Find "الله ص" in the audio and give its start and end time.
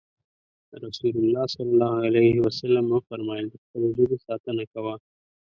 1.23-1.55